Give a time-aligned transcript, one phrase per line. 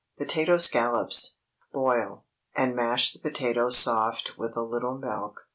[0.17, 1.37] POTATO SCALLOPS.
[1.73, 2.25] Boil,
[2.57, 5.41] and mash the potatoes soft with a little milk.